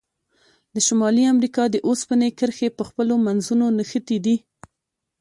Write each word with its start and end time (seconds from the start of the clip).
د 0.73 0.75
شمالي 0.87 1.23
امریکا 1.33 1.63
د 1.69 1.75
اوسپنې 1.87 2.29
کرښې 2.39 2.69
په 2.77 2.83
خپلو 2.89 3.13
منځونو 3.25 3.65
نښتي 3.77 4.17
دي. 4.25 4.35